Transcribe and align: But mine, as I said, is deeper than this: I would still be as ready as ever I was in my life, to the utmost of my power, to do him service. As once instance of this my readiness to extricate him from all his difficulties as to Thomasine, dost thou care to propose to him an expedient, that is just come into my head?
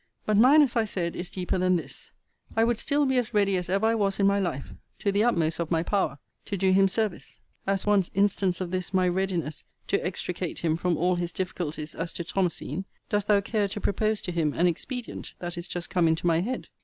But 0.25 0.35
mine, 0.35 0.63
as 0.63 0.75
I 0.75 0.83
said, 0.85 1.15
is 1.15 1.29
deeper 1.29 1.59
than 1.59 1.75
this: 1.75 2.09
I 2.55 2.63
would 2.63 2.79
still 2.79 3.05
be 3.05 3.19
as 3.19 3.35
ready 3.35 3.55
as 3.55 3.69
ever 3.69 3.85
I 3.85 3.93
was 3.93 4.19
in 4.19 4.25
my 4.25 4.39
life, 4.39 4.73
to 4.97 5.11
the 5.11 5.23
utmost 5.23 5.59
of 5.59 5.69
my 5.69 5.83
power, 5.83 6.17
to 6.45 6.57
do 6.57 6.71
him 6.71 6.87
service. 6.87 7.39
As 7.67 7.85
once 7.85 8.09
instance 8.15 8.59
of 8.61 8.71
this 8.71 8.95
my 8.95 9.07
readiness 9.07 9.63
to 9.89 10.03
extricate 10.03 10.61
him 10.65 10.75
from 10.75 10.97
all 10.97 11.17
his 11.17 11.31
difficulties 11.31 11.93
as 11.93 12.13
to 12.13 12.23
Thomasine, 12.23 12.85
dost 13.09 13.27
thou 13.27 13.41
care 13.41 13.67
to 13.67 13.79
propose 13.79 14.23
to 14.23 14.31
him 14.31 14.53
an 14.53 14.65
expedient, 14.65 15.35
that 15.37 15.55
is 15.55 15.67
just 15.67 15.91
come 15.91 16.07
into 16.07 16.25
my 16.25 16.39
head? 16.41 16.69